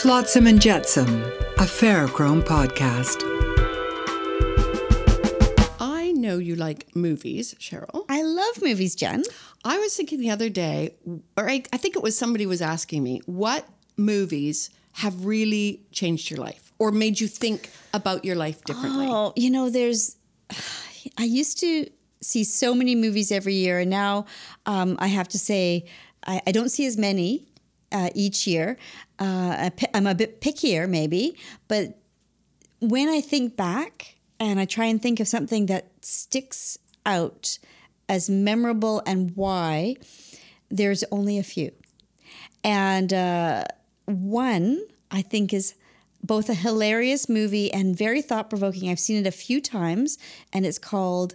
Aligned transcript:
Flotsam 0.00 0.46
and 0.46 0.62
Jetsam, 0.62 1.22
a 1.58 1.66
Ferrochrome 1.66 2.42
podcast. 2.42 3.20
I 5.78 6.12
know 6.12 6.38
you 6.38 6.56
like 6.56 6.96
movies, 6.96 7.54
Sheril. 7.60 8.06
I 8.08 8.22
love 8.22 8.62
movies, 8.62 8.94
Jen. 8.94 9.24
I 9.62 9.76
was 9.78 9.94
thinking 9.94 10.18
the 10.18 10.30
other 10.30 10.48
day, 10.48 10.94
or 11.36 11.50
I, 11.50 11.64
I 11.70 11.76
think 11.76 11.96
it 11.96 12.02
was 12.02 12.16
somebody 12.16 12.46
was 12.46 12.62
asking 12.62 13.02
me, 13.02 13.20
what 13.26 13.68
movies 13.98 14.70
have 14.92 15.26
really 15.26 15.82
changed 15.92 16.30
your 16.30 16.40
life 16.40 16.72
or 16.78 16.92
made 16.92 17.20
you 17.20 17.28
think 17.28 17.68
about 17.92 18.24
your 18.24 18.36
life 18.36 18.64
differently? 18.64 19.06
Oh, 19.06 19.34
you 19.36 19.50
know, 19.50 19.68
there's. 19.68 20.16
I 21.18 21.24
used 21.24 21.60
to 21.60 21.90
see 22.22 22.44
so 22.44 22.74
many 22.74 22.94
movies 22.94 23.30
every 23.30 23.54
year, 23.54 23.80
and 23.80 23.90
now 23.90 24.24
um, 24.64 24.96
I 24.98 25.08
have 25.08 25.28
to 25.28 25.38
say 25.38 25.84
I, 26.24 26.40
I 26.46 26.52
don't 26.52 26.70
see 26.70 26.86
as 26.86 26.96
many 26.96 27.49
uh, 27.92 28.10
each 28.14 28.46
year. 28.46 28.76
Uh, 29.18 29.70
I'm 29.94 30.06
a 30.06 30.14
bit 30.14 30.40
pickier, 30.40 30.88
maybe, 30.88 31.36
but 31.68 31.98
when 32.80 33.08
I 33.08 33.20
think 33.20 33.56
back 33.56 34.16
and 34.38 34.58
I 34.58 34.64
try 34.64 34.86
and 34.86 35.00
think 35.00 35.20
of 35.20 35.28
something 35.28 35.66
that 35.66 35.90
sticks 36.00 36.78
out 37.04 37.58
as 38.08 38.30
memorable 38.30 39.02
and 39.06 39.32
why, 39.36 39.96
there's 40.70 41.04
only 41.10 41.38
a 41.38 41.42
few. 41.42 41.72
And 42.64 43.12
uh, 43.12 43.64
one, 44.06 44.80
I 45.10 45.22
think, 45.22 45.52
is 45.52 45.74
both 46.22 46.48
a 46.48 46.54
hilarious 46.54 47.28
movie 47.28 47.72
and 47.72 47.96
very 47.96 48.22
thought 48.22 48.50
provoking. 48.50 48.90
I've 48.90 49.00
seen 49.00 49.18
it 49.18 49.26
a 49.26 49.32
few 49.32 49.60
times, 49.60 50.18
and 50.52 50.66
it's 50.66 50.78
called 50.78 51.34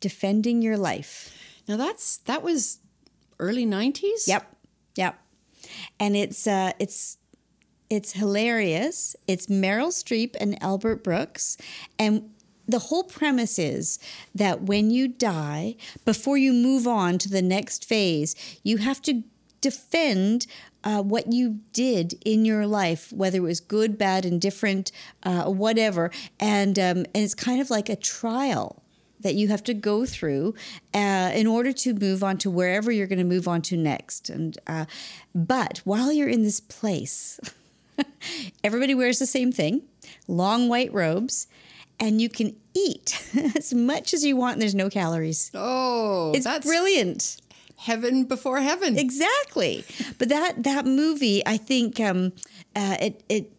Defending 0.00 0.62
Your 0.62 0.76
Life. 0.76 1.36
Now 1.66 1.76
that's 1.76 2.18
that 2.18 2.42
was 2.42 2.78
early 3.38 3.64
nineties. 3.64 4.28
Yep, 4.28 4.56
yep. 4.96 5.18
And 5.98 6.16
it's 6.16 6.46
uh, 6.46 6.72
it's 6.78 7.18
it's 7.90 8.12
hilarious. 8.12 9.14
It's 9.26 9.46
Meryl 9.46 9.88
Streep 9.88 10.34
and 10.40 10.60
Albert 10.62 11.04
Brooks, 11.04 11.56
and 11.98 12.30
the 12.66 12.78
whole 12.78 13.04
premise 13.04 13.58
is 13.58 13.98
that 14.34 14.62
when 14.62 14.90
you 14.90 15.06
die, 15.06 15.76
before 16.04 16.38
you 16.38 16.52
move 16.52 16.86
on 16.86 17.18
to 17.18 17.28
the 17.28 17.42
next 17.42 17.84
phase, 17.84 18.34
you 18.62 18.78
have 18.78 19.02
to 19.02 19.22
defend 19.60 20.46
uh, 20.82 21.02
what 21.02 21.32
you 21.32 21.60
did 21.72 22.14
in 22.24 22.44
your 22.44 22.66
life, 22.66 23.12
whether 23.12 23.38
it 23.38 23.42
was 23.42 23.60
good, 23.60 23.96
bad, 23.96 24.24
indifferent, 24.24 24.92
uh, 25.22 25.44
whatever. 25.44 26.10
And, 26.38 26.78
um, 26.78 26.98
and 26.98 27.16
it's 27.16 27.34
kind 27.34 27.60
of 27.60 27.70
like 27.70 27.88
a 27.88 27.96
trial 27.96 28.83
that 29.24 29.34
you 29.34 29.48
have 29.48 29.64
to 29.64 29.74
go 29.74 30.06
through 30.06 30.54
uh, 30.94 31.32
in 31.34 31.48
order 31.48 31.72
to 31.72 31.94
move 31.94 32.22
on 32.22 32.38
to 32.38 32.48
wherever 32.50 32.92
you're 32.92 33.08
going 33.08 33.18
to 33.18 33.24
move 33.24 33.48
on 33.48 33.60
to 33.62 33.76
next. 33.76 34.30
And 34.30 34.56
uh, 34.68 34.84
but 35.34 35.78
while 35.84 36.12
you're 36.12 36.28
in 36.28 36.44
this 36.44 36.60
place, 36.60 37.40
everybody 38.64 38.94
wears 38.94 39.18
the 39.18 39.26
same 39.26 39.50
thing: 39.52 39.82
long 40.28 40.68
white 40.68 40.92
robes, 40.92 41.46
and 41.98 42.20
you 42.20 42.28
can 42.28 42.54
eat 42.74 43.20
as 43.56 43.72
much 43.74 44.14
as 44.14 44.24
you 44.24 44.36
want. 44.36 44.54
And 44.54 44.62
there's 44.62 44.74
no 44.74 44.88
calories. 44.90 45.50
Oh, 45.54 46.32
It's 46.34 46.44
that's 46.44 46.66
brilliant. 46.66 47.36
heaven 47.76 48.24
before 48.24 48.60
heaven. 48.60 48.98
Exactly. 48.98 49.84
But 50.18 50.28
that 50.28 50.62
that 50.62 50.86
movie, 50.86 51.42
I 51.46 51.56
think, 51.56 52.00
um, 52.00 52.32
uh, 52.76 52.96
it 53.00 53.22
it 53.28 53.50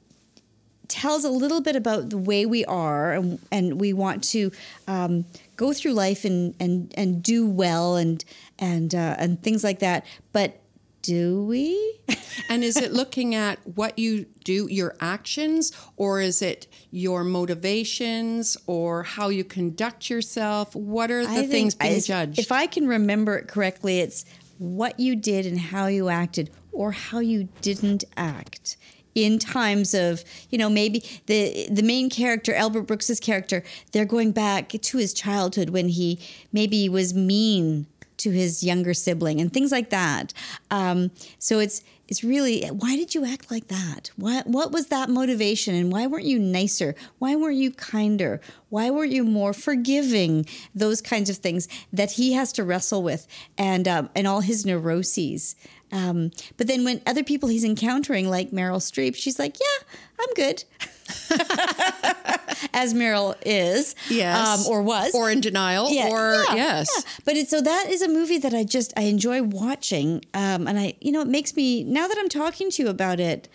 tells 0.87 1.23
a 1.25 1.29
little 1.31 1.61
bit 1.61 1.75
about 1.75 2.09
the 2.11 2.17
way 2.17 2.45
we 2.45 2.63
are, 2.65 3.13
and, 3.13 3.39
and 3.51 3.79
we 3.81 3.91
want 3.91 4.23
to 4.23 4.51
um, 4.87 5.25
go 5.55 5.73
through 5.73 5.93
life 5.93 6.25
and 6.25 6.55
and 6.59 6.93
and 6.97 7.23
do 7.23 7.47
well 7.47 7.95
and 7.95 8.23
and 8.59 8.93
uh, 8.93 9.15
and 9.17 9.41
things 9.41 9.63
like 9.63 9.79
that. 9.79 10.05
But 10.31 10.61
do 11.01 11.43
we? 11.45 11.99
and 12.49 12.63
is 12.63 12.77
it 12.77 12.91
looking 12.91 13.35
at 13.35 13.59
what 13.75 13.99
you 13.99 14.25
do, 14.43 14.67
your 14.69 14.95
actions, 14.99 15.71
or 15.97 16.19
is 16.19 16.41
it 16.41 16.67
your 16.89 17.23
motivations, 17.23 18.57
or 18.65 19.03
how 19.03 19.29
you 19.29 19.43
conduct 19.43 20.09
yourself? 20.09 20.75
What 20.75 21.11
are 21.11 21.25
the 21.25 21.47
things 21.47 21.75
being 21.75 21.97
I- 21.97 21.99
judged? 21.99 22.39
If 22.39 22.51
I 22.51 22.65
can 22.65 22.87
remember 22.87 23.37
it 23.37 23.47
correctly, 23.47 23.99
it's 23.99 24.25
what 24.57 24.99
you 24.99 25.15
did 25.15 25.45
and 25.45 25.59
how 25.59 25.87
you 25.87 26.09
acted, 26.09 26.49
or 26.71 26.91
how 26.91 27.19
you 27.19 27.49
didn't 27.61 28.03
act 28.17 28.77
in 29.15 29.39
times 29.39 29.93
of 29.93 30.23
you 30.49 30.57
know 30.57 30.69
maybe 30.69 31.03
the 31.25 31.67
the 31.71 31.81
main 31.81 32.09
character 32.09 32.53
Albert 32.53 32.83
Brooks's 32.83 33.19
character 33.19 33.63
they're 33.93 34.05
going 34.05 34.31
back 34.31 34.69
to 34.69 34.97
his 34.97 35.13
childhood 35.13 35.69
when 35.69 35.89
he 35.89 36.19
maybe 36.51 36.87
was 36.89 37.13
mean 37.13 37.87
to 38.17 38.31
his 38.31 38.63
younger 38.63 38.93
sibling 38.93 39.41
and 39.41 39.51
things 39.51 39.71
like 39.71 39.89
that. 39.89 40.33
Um, 40.71 41.11
so 41.39 41.59
it's 41.59 41.83
it's 42.07 42.23
really 42.23 42.65
why 42.67 42.95
did 42.95 43.15
you 43.15 43.25
act 43.25 43.49
like 43.49 43.67
that? 43.67 44.11
What 44.15 44.47
what 44.47 44.71
was 44.71 44.87
that 44.87 45.09
motivation 45.09 45.75
and 45.75 45.91
why 45.91 46.07
weren't 46.07 46.25
you 46.25 46.39
nicer? 46.39 46.95
Why 47.19 47.35
weren't 47.35 47.57
you 47.57 47.71
kinder? 47.71 48.41
Why 48.69 48.89
weren't 48.89 49.11
you 49.11 49.23
more 49.23 49.53
forgiving? 49.53 50.45
Those 50.73 51.01
kinds 51.01 51.29
of 51.29 51.37
things 51.37 51.67
that 51.91 52.13
he 52.13 52.33
has 52.33 52.51
to 52.53 52.63
wrestle 52.63 53.01
with 53.01 53.27
and 53.57 53.87
um, 53.87 54.09
and 54.15 54.27
all 54.27 54.41
his 54.41 54.65
neuroses 54.65 55.55
um, 55.91 56.31
but 56.57 56.67
then 56.67 56.83
when 56.83 57.01
other 57.05 57.23
people 57.23 57.49
he's 57.49 57.63
encountering 57.63 58.29
like 58.29 58.51
Meryl 58.51 58.77
Streep 58.77 59.15
she's 59.15 59.39
like 59.39 59.57
yeah 59.59 59.87
I'm 60.19 60.33
good 60.33 60.63
as 62.73 62.93
Meryl 62.93 63.35
is 63.45 63.95
yes, 64.09 64.65
um, 64.65 64.71
or 64.71 64.81
was 64.81 65.13
or 65.13 65.29
in 65.29 65.39
denial, 65.39 65.91
yeah, 65.91 66.09
or 66.09 66.33
yeah, 66.33 66.55
yes. 66.55 66.89
yeah. 66.95 67.11
But 67.23 67.35
it's 67.37 67.51
so 67.51 67.61
that 67.61 67.87
is 67.89 68.01
a 68.01 68.07
movie 68.07 68.39
that 68.39 68.53
I 68.55 68.63
just 68.63 68.91
I 68.97 69.01
enjoy 69.03 69.43
watching, 69.43 70.25
um, 70.33 70.67
and 70.67 70.79
I 70.79 70.95
you 71.01 71.11
know 71.11 71.21
it 71.21 71.27
makes 71.27 71.55
me 71.55 71.83
now 71.83 72.07
that 72.07 72.17
I'm 72.17 72.29
talking 72.29 72.71
to 72.71 72.83
you 72.83 72.89
about 72.89 73.19
it, 73.19 73.47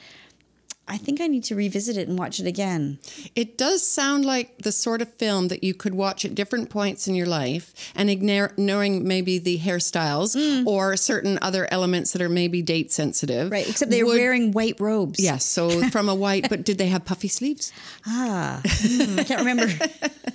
I 0.91 0.97
think 0.97 1.21
I 1.21 1.28
need 1.28 1.45
to 1.45 1.55
revisit 1.55 1.97
it 1.97 2.09
and 2.09 2.19
watch 2.19 2.41
it 2.41 2.47
again. 2.47 2.99
It 3.37 3.56
does 3.56 3.87
sound 3.87 4.25
like 4.25 4.59
the 4.59 4.73
sort 4.73 5.01
of 5.01 5.09
film 5.15 5.47
that 5.49 5.62
you 5.62 5.73
could 5.73 5.95
watch 5.95 6.25
at 6.25 6.34
different 6.34 6.69
points 6.69 7.06
in 7.06 7.15
your 7.15 7.27
life 7.28 7.73
and 7.95 8.11
ignoring 8.11 9.06
maybe 9.06 9.39
the 9.39 9.59
hairstyles 9.61 10.34
or 10.67 10.97
certain 10.97 11.39
other 11.43 11.69
elements 11.71 12.12
that 12.12 12.21
are 12.21 12.28
maybe 12.28 12.61
date 12.61 12.91
sensitive. 12.91 13.53
Right, 13.53 13.69
except 13.69 13.91
they're 13.93 14.05
would- 14.05 14.19
wearing 14.19 14.51
white 14.53 14.81
robes. 14.81 15.21
Yes, 15.21 15.45
so 15.45 15.71
from 15.91 16.09
a 16.09 16.15
white, 16.15 16.49
but 16.49 16.65
did 16.65 16.77
they 16.78 16.89
have 16.89 17.05
puffy 17.05 17.28
sleeves? 17.28 17.72
Ah, 18.07 18.61
hmm, 18.67 19.19
I 19.21 19.25
can't 19.25 19.41
remember. 19.41 19.69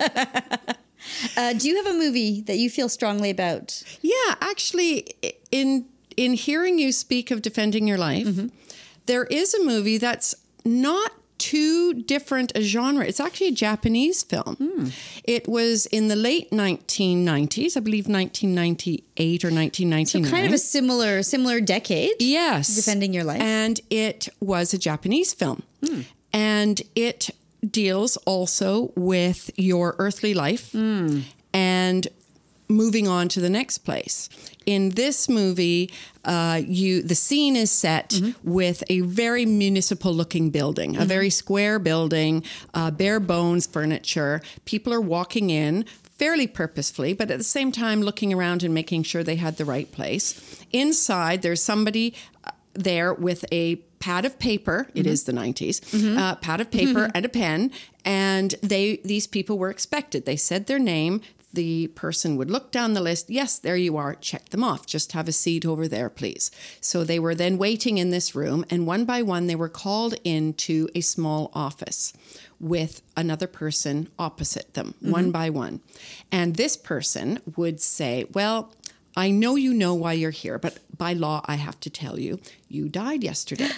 uh, 1.36 1.52
do 1.54 1.68
you 1.68 1.76
have 1.76 1.86
a 1.94 1.98
movie 1.98 2.40
that 2.42 2.56
you 2.58 2.70
feel 2.70 2.88
strongly 2.88 3.30
about? 3.30 3.82
Yeah, 4.02 4.34
actually, 4.40 5.14
in 5.50 5.86
in 6.16 6.32
hearing 6.32 6.78
you 6.78 6.92
speak 6.92 7.30
of 7.30 7.42
defending 7.42 7.86
your 7.86 7.98
life, 7.98 8.26
Mm-hmm. 8.26 8.46
there 9.06 9.24
is 9.24 9.52
a 9.54 9.62
movie 9.62 9.98
that's 9.98 10.34
not 10.66 11.12
too 11.38 11.92
different 11.94 12.50
a 12.54 12.62
genre. 12.62 13.04
It's 13.04 13.20
actually 13.20 13.48
a 13.48 13.52
Japanese 13.52 14.22
film. 14.22 14.56
Hmm. 14.56 14.86
It 15.24 15.46
was 15.46 15.84
in 15.86 16.08
the 16.08 16.16
late 16.16 16.50
1990s, 16.50 17.76
I 17.76 17.80
believe 17.80 18.08
1998 18.08 19.44
or 19.44 19.50
1999. 19.50 20.24
So 20.24 20.30
Kind 20.30 20.46
of 20.46 20.52
a 20.54 20.58
similar 20.58 21.22
similar 21.22 21.60
decade. 21.60 22.14
Yes. 22.20 22.74
Defending 22.74 23.12
your 23.12 23.24
life. 23.24 23.40
And 23.42 23.80
it 23.90 24.28
was 24.40 24.72
a 24.74 24.78
Japanese 24.78 25.34
film. 25.34 25.62
Hmm. 25.86 26.00
And 26.32 26.80
it 26.94 27.30
deals 27.70 28.16
also 28.18 28.92
with 28.96 29.50
your 29.56 29.94
earthly 29.98 30.34
life 30.34 30.72
Hmm. 30.72 31.20
and 31.52 32.08
moving 32.68 33.06
on 33.08 33.28
to 33.28 33.40
the 33.40 33.50
next 33.50 33.78
place. 33.78 34.28
In 34.66 34.90
this 34.90 35.28
movie, 35.28 35.90
uh, 36.24 36.60
you 36.66 37.02
the 37.02 37.14
scene 37.14 37.54
is 37.56 37.70
set 37.70 38.10
Mm-hmm. 38.10 38.50
with 38.52 38.82
a 38.90 39.00
very 39.00 39.46
municipal 39.46 40.12
looking 40.12 40.50
building, 40.50 40.96
a 40.96 41.04
very 41.04 41.30
square 41.30 41.78
building, 41.78 42.42
uh, 42.74 42.90
bare 42.90 43.20
bones 43.20 43.66
furniture. 43.66 44.40
People 44.64 44.92
are 44.92 45.00
walking 45.00 45.50
in 45.50 45.84
fairly 46.18 46.46
purposefully, 46.46 47.12
but 47.12 47.30
at 47.30 47.38
the 47.38 47.44
same 47.44 47.70
time 47.70 48.00
looking 48.02 48.32
around 48.32 48.62
and 48.62 48.72
making 48.74 49.02
sure 49.04 49.22
they 49.22 49.36
had 49.36 49.56
the 49.58 49.64
right 49.64 49.90
place. 49.92 50.64
Inside, 50.72 51.42
there's 51.42 51.62
somebody 51.62 52.14
uh, 52.44 52.50
there 52.74 53.12
with 53.14 53.44
a 53.52 53.76
pad 53.98 54.24
of 54.24 54.38
paper. 54.38 54.88
It 54.94 55.06
is 55.06 55.24
the 55.24 55.32
90s. 55.32 56.16
Uh, 56.18 56.34
pad 56.36 56.60
of 56.60 56.70
paper 56.70 57.10
and 57.14 57.24
a 57.24 57.28
pen, 57.28 57.70
and 58.04 58.54
they 58.62 58.96
these 59.04 59.26
people 59.26 59.58
were 59.58 59.70
expected. 59.70 60.24
They 60.26 60.36
said 60.36 60.66
their 60.66 60.78
name. 60.78 61.20
The 61.56 61.86
person 61.88 62.36
would 62.36 62.50
look 62.50 62.70
down 62.70 62.92
the 62.92 63.00
list. 63.00 63.30
Yes, 63.30 63.58
there 63.58 63.78
you 63.78 63.96
are. 63.96 64.14
Check 64.14 64.50
them 64.50 64.62
off. 64.62 64.84
Just 64.84 65.12
have 65.12 65.26
a 65.26 65.32
seat 65.32 65.64
over 65.64 65.88
there, 65.88 66.10
please. 66.10 66.50
So 66.82 67.02
they 67.02 67.18
were 67.18 67.34
then 67.34 67.56
waiting 67.56 67.96
in 67.96 68.10
this 68.10 68.34
room, 68.34 68.66
and 68.68 68.86
one 68.86 69.06
by 69.06 69.22
one, 69.22 69.46
they 69.46 69.54
were 69.56 69.70
called 69.70 70.16
into 70.22 70.90
a 70.94 71.00
small 71.00 71.50
office 71.54 72.12
with 72.60 73.00
another 73.16 73.46
person 73.46 74.08
opposite 74.18 74.74
them, 74.74 74.88
mm-hmm. 74.98 75.10
one 75.10 75.30
by 75.30 75.48
one. 75.48 75.80
And 76.30 76.56
this 76.56 76.76
person 76.76 77.40
would 77.56 77.80
say, 77.80 78.26
Well, 78.34 78.70
I 79.16 79.30
know 79.30 79.56
you 79.56 79.72
know 79.72 79.94
why 79.94 80.12
you're 80.12 80.30
here, 80.30 80.58
but 80.58 80.78
by 80.94 81.14
law, 81.14 81.40
I 81.46 81.54
have 81.54 81.80
to 81.80 81.88
tell 81.88 82.20
you, 82.20 82.38
you 82.68 82.90
died 82.90 83.24
yesterday. 83.24 83.70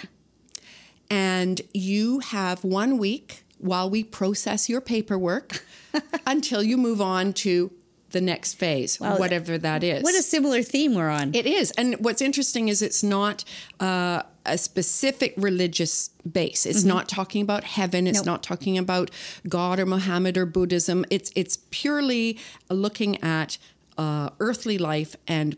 and 1.09 1.61
you 1.73 2.19
have 2.19 2.65
one 2.65 2.97
week 2.97 3.45
while 3.59 3.89
we 3.89 4.03
process 4.03 4.67
your 4.69 4.81
paperwork 4.81 5.63
until 6.25 6.63
you 6.63 6.77
move 6.77 7.01
on 7.01 7.33
to 7.33 7.71
the 8.11 8.21
next 8.21 8.55
phase, 8.55 8.99
whatever 8.99 9.57
that 9.57 9.83
is. 9.83 10.01
What 10.03 10.15
a 10.15 10.23
similar 10.23 10.63
theme 10.63 10.95
we're 10.95 11.09
on. 11.09 11.35
It 11.35 11.45
is. 11.45 11.69
And 11.71 11.95
what's 11.99 12.21
interesting 12.21 12.67
is 12.67 12.81
it's 12.81 13.03
not 13.03 13.43
uh, 13.79 14.23
a 14.45 14.57
specific 14.57 15.33
religious 15.37 16.09
base. 16.29 16.65
It's 16.65 16.83
not 16.83 17.07
talking 17.07 17.43
about 17.43 17.63
heaven. 17.63 18.07
It's 18.07 18.19
Mm-hmm. 18.19 18.25
Nope. 18.25 18.33
not 18.33 18.43
talking 18.43 18.77
about 18.79 19.11
God 19.47 19.79
or 19.79 19.85
Muhammad 19.85 20.37
or 20.37 20.45
Buddhism. 20.47 21.05
It's, 21.11 21.31
it's 21.35 21.59
purely 21.69 22.39
looking 22.69 23.21
at 23.23 23.59
uh, 23.97 24.31
earthly 24.39 24.77
life 24.79 25.15
and 25.27 25.55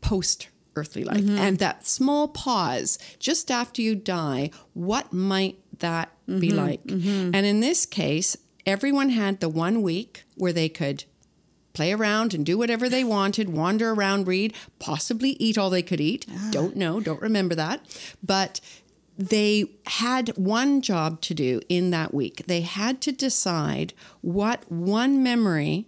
post 0.00 0.48
earthly 0.76 1.04
life. 1.04 1.18
Mm-hmm. 1.20 1.38
And 1.38 1.58
that 1.58 1.86
small 1.86 2.28
pause 2.28 2.98
just 3.18 3.50
after 3.50 3.80
you 3.82 3.94
die, 3.94 4.50
what 4.72 5.12
might 5.12 5.58
that 5.80 6.10
be 6.26 6.48
Mm-hmm. 6.48 6.56
like? 6.56 6.84
Mm-hmm. 6.84 7.30
And 7.34 7.46
in 7.46 7.60
this 7.60 7.86
case, 7.86 8.36
everyone 8.66 9.10
had 9.10 9.40
the 9.40 9.48
one 9.48 9.82
week 9.82 10.24
where 10.36 10.52
they 10.52 10.68
could 10.68 11.04
play 11.72 11.92
around 11.92 12.32
and 12.32 12.46
do 12.46 12.56
whatever 12.56 12.88
they 12.88 13.04
wanted, 13.04 13.50
wander 13.50 13.90
around, 13.90 14.26
read, 14.26 14.54
possibly 14.78 15.30
eat 15.40 15.58
all 15.58 15.70
they 15.70 15.82
could 15.82 16.00
eat. 16.00 16.24
Ah. 16.30 16.48
Don't 16.50 16.76
know, 16.76 17.00
don't 17.00 17.20
remember 17.20 17.54
that. 17.56 17.80
But 18.22 18.60
they 19.18 19.66
had 19.86 20.28
one 20.36 20.80
job 20.80 21.20
to 21.22 21.34
do 21.34 21.60
in 21.68 21.90
that 21.90 22.14
week. 22.14 22.46
They 22.46 22.62
had 22.62 23.00
to 23.02 23.12
decide 23.12 23.92
what 24.22 24.70
one 24.70 25.22
memory 25.22 25.86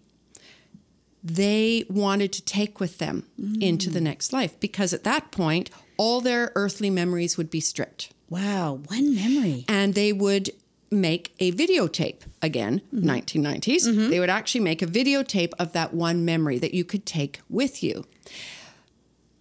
they 1.22 1.84
wanted 1.88 2.32
to 2.32 2.44
take 2.44 2.78
with 2.78 2.98
them 2.98 3.26
mm. 3.40 3.60
into 3.60 3.90
the 3.90 4.00
next 4.00 4.32
life 4.32 4.58
because 4.60 4.92
at 4.92 5.02
that 5.02 5.32
point 5.32 5.70
all 5.96 6.20
their 6.20 6.52
earthly 6.54 6.88
memories 6.88 7.36
would 7.36 7.50
be 7.50 7.58
stripped 7.58 8.12
wow, 8.28 8.80
one 8.88 9.14
memory. 9.14 9.64
and 9.68 9.94
they 9.94 10.12
would 10.12 10.50
make 10.90 11.34
a 11.40 11.50
videotape 11.52 12.20
again 12.40 12.80
mm-hmm. 12.94 13.10
1990s 13.10 13.88
mm-hmm. 13.88 14.08
they 14.08 14.20
would 14.20 14.30
actually 14.30 14.60
make 14.60 14.80
a 14.82 14.86
videotape 14.86 15.52
of 15.58 15.72
that 15.72 15.92
one 15.92 16.24
memory 16.24 16.58
that 16.58 16.72
you 16.72 16.84
could 16.84 17.04
take 17.04 17.40
with 17.50 17.82
you. 17.82 18.04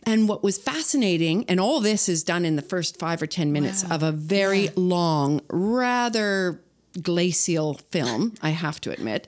And 0.08 0.28
what 0.30 0.44
was 0.44 0.58
fascinating 0.58 1.46
and 1.50 1.60
all 1.60 1.80
this 1.80 2.08
is 2.08 2.24
done 2.24 2.46
in 2.46 2.56
the 2.56 2.62
first 2.62 3.00
5 3.00 3.24
or 3.24 3.28
10 3.28 3.52
minutes 3.52 3.84
of 3.90 4.04
a 4.04 4.12
very 4.12 4.70
long 4.76 5.42
rather 5.50 6.62
glacial 7.02 7.74
film 7.90 8.34
i 8.42 8.52
have 8.52 8.80
to 8.80 8.90
admit 8.90 9.28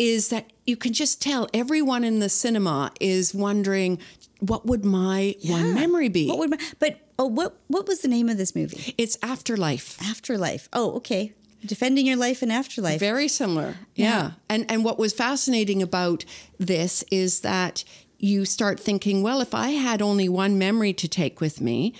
is 0.00 0.30
that 0.30 0.50
you 0.66 0.76
can 0.76 0.94
just 0.94 1.20
tell 1.20 1.46
everyone 1.52 2.04
in 2.04 2.20
the 2.20 2.28
cinema 2.30 2.90
is 3.00 3.34
wondering 3.34 3.98
what 4.38 4.64
would 4.66 4.82
my 4.84 5.34
one 5.44 5.74
memory 5.74 6.08
be? 6.08 6.26
What 6.26 6.38
would 6.38 6.50
my, 6.50 6.58
but 6.78 6.98
oh, 7.20 7.26
what 7.26 7.50
what 7.68 7.86
was 7.86 8.00
the 8.00 8.08
name 8.08 8.28
of 8.28 8.36
this 8.38 8.54
movie? 8.56 8.94
it's 8.98 9.16
afterlife 9.22 9.88
Afterlife. 10.02 10.68
Oh, 10.72 10.88
okay. 10.96 11.32
Defending 11.64 12.06
your 12.06 12.16
life 12.16 12.42
in 12.42 12.50
afterlife. 12.50 12.98
Very 12.98 13.28
similar. 13.28 13.76
Yeah. 13.94 14.32
And 14.48 14.64
and 14.70 14.84
what 14.86 14.98
was 14.98 15.12
fascinating 15.12 15.82
about 15.82 16.24
this 16.58 17.04
is 17.10 17.40
that 17.40 17.84
you 18.18 18.44
start 18.44 18.80
thinking, 18.80 19.22
well, 19.22 19.40
if 19.40 19.54
I 19.54 19.68
had 19.88 20.00
only 20.02 20.28
one 20.28 20.58
memory 20.58 20.92
to 20.94 21.08
take 21.08 21.40
with 21.40 21.60
me, 21.60 21.94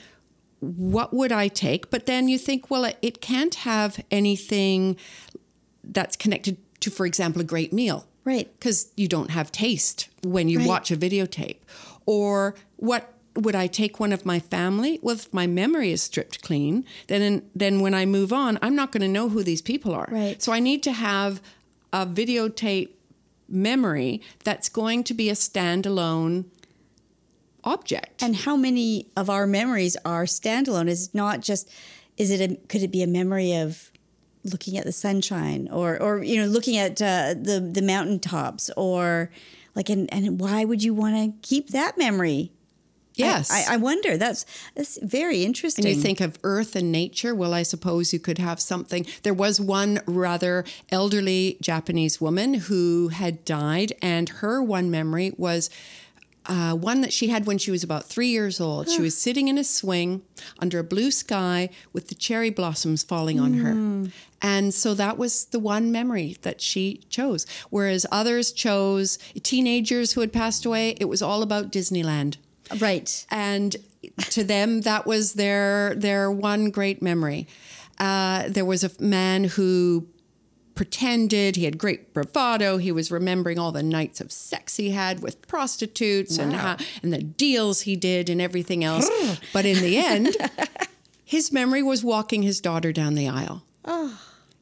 what 0.61 1.13
would 1.15 1.33
I 1.33 1.49
take? 1.49 1.91
But 1.91 2.07
then 2.07 2.29
you 2.29 2.39
think, 2.39 2.71
well, 2.71 2.85
it, 2.85 2.97
it 3.03 3.21
can't 3.21 3.55
have 3.57 3.93
anything 4.11 4.97
that's 5.85 6.17
connected 6.17 6.57
to, 6.81 6.91
for 6.91 7.07
example, 7.07 7.41
a 7.41 7.45
great 7.45 7.73
meal. 7.73 8.07
Right. 8.25 8.49
Because 8.59 8.93
you 8.97 9.09
don't 9.09 9.31
have 9.31 9.51
taste 9.51 10.09
when 10.23 10.49
you 10.51 10.59
Right. 10.59 10.69
watch 10.69 10.91
a 10.91 10.97
videotape. 10.97 11.57
Or 12.07 12.55
what 12.77 13.15
would 13.41 13.55
I 13.55 13.67
take 13.67 14.01
one 14.01 14.13
of 14.13 14.25
my 14.25 14.39
family? 14.41 14.99
Well, 15.03 15.17
if 15.17 15.33
my 15.33 15.47
memory 15.47 15.91
is 15.91 16.03
stripped 16.03 16.43
clean, 16.43 16.85
then 17.09 17.43
then 17.55 17.81
when 17.81 17.95
I 17.95 18.07
move 18.07 18.33
on, 18.33 18.59
I'm 18.63 18.75
not 18.75 18.93
going 18.93 19.03
to 19.03 19.09
know 19.09 19.29
who 19.29 19.43
these 19.43 19.63
people 19.63 19.95
are. 19.95 20.09
Right. 20.11 20.41
So 20.43 20.53
I 20.53 20.61
need 20.61 20.83
to 20.85 20.93
have 20.93 21.41
a 21.93 22.07
videotape 22.07 22.91
memory 23.49 24.23
that's 24.45 24.69
going 24.69 25.05
to 25.05 25.15
be 25.15 25.29
a 25.29 25.35
standalone 25.35 26.45
object. 27.65 28.23
and 28.23 28.37
how 28.37 28.57
many 28.57 29.07
of 29.17 29.29
our 29.29 29.47
memories 29.47 29.97
are 30.05 30.25
standalone? 30.25 30.89
Is 30.89 31.09
it 31.09 31.15
not 31.15 31.41
just 31.41 31.71
is 32.17 32.31
it 32.31 32.41
a 32.41 32.57
could 32.69 32.83
it 32.83 32.91
be 32.91 33.03
a 33.03 33.07
memory 33.07 33.55
of 33.55 33.91
looking 34.45 34.79
at 34.79 34.85
the 34.85 34.93
sunshine 34.93 35.69
or 35.71 36.01
or 36.01 36.23
you 36.23 36.41
know 36.41 36.47
looking 36.47 36.77
at 36.77 37.01
uh, 37.03 37.35
the 37.35 37.61
the 37.61 37.83
mountaintops 37.83 38.71
or 38.77 39.31
like 39.75 39.89
and 39.91 40.13
and 40.13 40.41
why 40.41 40.65
would 40.65 40.83
you 40.83 40.95
want 40.95 41.17
to 41.17 41.49
keep 41.49 41.69
that 41.71 41.99
memory? 41.99 42.53
Yes. 43.15 43.51
I, 43.51 43.75
I 43.75 43.77
wonder. 43.77 44.17
That's 44.17 44.47
that's 44.75 44.99
very 45.03 45.45
interesting. 45.45 45.85
And 45.85 45.95
you 45.95 46.01
think 46.01 46.21
of 46.21 46.39
earth 46.43 46.77
and 46.77 46.91
nature. 46.93 47.35
Well, 47.35 47.53
I 47.53 47.63
suppose 47.63 48.13
you 48.13 48.19
could 48.19 48.39
have 48.39 48.61
something. 48.61 49.07
There 49.23 49.35
was 49.35 49.61
one 49.61 50.01
rather 50.07 50.65
elderly 50.91 51.59
Japanese 51.61 52.21
woman 52.21 52.55
who 52.55 53.09
had 53.09 53.45
died, 53.45 53.93
and 54.01 54.29
her 54.29 54.63
one 54.63 54.91
memory 54.91 55.33
was 55.37 55.71
uh, 56.47 56.75
one 56.75 57.01
that 57.03 57.13
she 57.13 57.29
had 57.29 57.47
when 57.47 57.59
she 57.59 57.71
was 57.71 57.85
about 57.85 58.05
three 58.05 58.29
years 58.29 58.61
old. 58.61 58.89
She 58.89 59.03
was 59.03 59.17
sitting 59.17 59.49
in 59.49 59.59
a 59.59 59.65
swing 59.65 60.23
under 60.59 60.79
a 60.79 60.85
blue 60.85 61.11
sky 61.11 61.69
with 61.93 62.09
the 62.09 62.15
cherry 62.15 62.51
blossoms 62.51 63.03
falling 63.03 63.39
on 63.39 63.55
her. 63.55 64.11
And 64.43 64.73
so 64.73 64.95
that 64.95 65.19
was 65.19 65.45
the 65.47 65.59
one 65.59 65.93
memory 65.93 66.39
that 66.43 66.61
she 66.61 67.03
chose. 67.11 67.47
Whereas 67.69 68.07
others 68.11 68.53
chose 68.53 69.19
teenagers 69.43 70.13
who 70.13 70.23
had 70.23 70.33
passed 70.33 70.65
away, 70.65 70.97
it 70.99 71.05
was 71.05 71.21
all 71.21 71.43
about 71.43 71.71
Disneyland 71.71 72.37
right. 72.79 73.27
and 73.31 73.77
to 74.31 74.45
them 74.45 74.83
that 74.83 75.07
was 75.07 75.35
their 75.35 75.95
their 75.95 76.31
one 76.31 76.71
great 76.71 77.03
memory. 77.03 77.47
Uh, 77.99 78.49
there 78.49 78.65
was 78.65 78.83
a 78.83 78.91
man 78.99 79.45
who 79.45 80.07
pretended 80.75 81.57
he 81.57 81.65
had 81.65 81.77
great 81.77 82.15
bravado. 82.15 82.79
He 82.79 82.91
was 82.91 83.11
remembering 83.11 83.59
all 83.59 83.73
the 83.73 83.83
nights 83.83 84.21
of 84.23 84.33
sex 84.33 84.77
he 84.79 84.93
had 84.93 85.21
with 85.21 85.47
prostitutes 85.47 86.39
and 86.39 86.55
how, 86.55 86.77
and 87.03 87.13
the 87.13 87.23
deals 87.23 87.83
he 87.83 87.97
did 87.97 88.31
and 88.31 88.41
everything 88.41 88.83
else. 88.83 89.11
but 89.53 89.67
in 89.67 89.83
the 89.83 89.99
end, 89.99 90.35
his 91.25 91.53
memory 91.53 91.83
was 91.83 92.03
walking 92.03 92.43
his 92.43 92.63
daughter 92.63 92.93
down 92.93 93.15
the 93.15 93.29
aisle. 93.29 93.63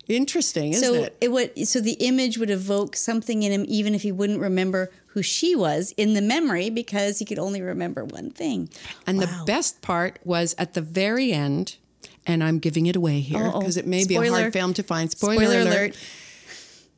Interesting, 0.08 0.72
isn't 0.72 0.82
So 0.82 0.94
it? 1.04 1.16
it 1.20 1.30
would 1.32 1.68
so 1.68 1.80
the 1.80 1.92
image 2.00 2.38
would 2.38 2.50
evoke 2.50 2.96
something 2.96 3.42
in 3.42 3.52
him 3.52 3.64
even 3.68 3.94
if 3.94 4.02
he 4.02 4.10
wouldn't 4.12 4.40
remember 4.40 4.90
who 5.08 5.22
she 5.22 5.54
was 5.54 5.92
in 5.96 6.14
the 6.14 6.22
memory 6.22 6.70
because 6.70 7.18
he 7.18 7.24
could 7.24 7.38
only 7.38 7.60
remember 7.60 8.04
one 8.04 8.30
thing. 8.30 8.70
And 9.06 9.18
Wow. 9.18 9.26
the 9.26 9.44
best 9.44 9.82
part 9.82 10.18
was 10.24 10.54
at 10.58 10.72
the 10.74 10.80
very 10.80 11.32
end, 11.32 11.76
and 12.26 12.42
I'm 12.42 12.58
giving 12.58 12.86
it 12.86 12.96
away 12.96 13.20
here 13.20 13.50
because 13.52 13.76
it 13.76 13.86
may 13.86 14.04
be 14.06 14.14
a 14.14 14.18
Spoiler. 14.18 14.40
hard 14.40 14.52
film 14.52 14.72
to 14.74 14.82
find. 14.82 15.10
Spoiler, 15.10 15.34
Spoiler 15.34 15.60
alert. 15.60 15.72
alert. 15.72 15.96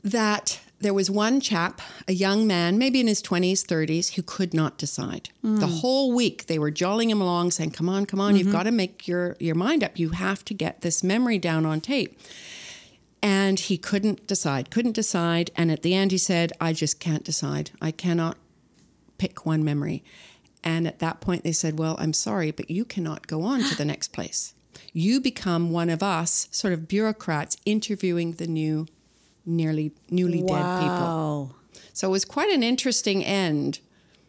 That 0.03 0.61
there 0.81 0.95
was 0.95 1.11
one 1.11 1.41
chap, 1.41 1.83
a 2.09 2.13
young 2.15 2.47
man, 2.47 2.79
maybe 2.79 3.01
in 3.01 3.07
his 3.07 3.21
20s, 3.21 3.63
30s, 3.67 4.15
who 4.15 4.23
could 4.23 4.55
not 4.55 4.79
decide. 4.79 5.29
The 5.43 5.67
Hmm. 5.67 5.73
whole 5.81 6.13
week 6.13 6.47
they 6.47 6.59
were 6.59 6.71
jolling 6.71 7.11
him 7.11 7.21
along, 7.21 7.51
saying, 7.51 7.73
Come 7.73 7.89
on, 7.89 8.07
come 8.07 8.19
on, 8.21 8.31
Mm-hmm. 8.35 8.39
you've 8.39 8.53
got 8.53 8.63
to 8.63 8.71
make 8.71 9.07
your, 9.07 9.37
your 9.39 9.55
mind 9.55 9.85
up. 9.85 9.99
You 9.99 10.11
have 10.11 10.43
to 10.47 10.55
get 10.55 10.81
this 10.81 11.03
memory 11.05 11.39
down 11.39 11.67
on 11.67 11.81
tape. 11.83 12.19
And 13.23 13.61
he 13.61 13.77
couldn't 13.77 14.27
decide, 14.27 14.71
couldn't 14.71 14.93
decide. 14.93 15.51
And 15.57 15.71
at 15.71 15.83
the 15.83 15.95
end, 15.95 16.11
he 16.11 16.19
said, 16.19 16.53
I 16.61 16.73
just 16.73 17.01
can't 17.01 17.25
decide. 17.25 17.71
I 17.81 17.91
cannot 17.91 18.39
pick 19.19 19.45
one 19.45 19.63
memory. 19.63 20.03
And 20.65 20.87
at 20.87 20.99
that 21.01 21.21
point, 21.21 21.45
they 21.45 21.53
said, 21.53 21.79
Well, 21.79 21.97
I'm 21.99 22.13
sorry, 22.15 22.51
but 22.51 22.71
you 22.71 22.85
cannot 22.85 23.27
go 23.27 23.43
on 23.43 23.63
to 23.65 23.77
the 23.77 23.85
next 23.85 24.09
place. 24.13 24.55
You 24.93 25.21
become 25.21 25.71
one 25.71 25.91
of 25.91 26.03
us, 26.03 26.49
sort 26.51 26.73
of 26.73 26.89
bureaucrats, 26.89 27.57
interviewing 27.67 28.33
the 28.33 28.47
new, 28.47 28.87
nearly 29.45 29.93
newly 30.11 30.39
dead 30.41 30.79
people. 30.81 30.89
Wow. 30.89 31.51
So 31.93 32.09
it 32.09 32.13
was 32.13 32.25
quite 32.25 32.51
an 32.51 32.63
interesting 32.63 33.25
end 33.25 33.81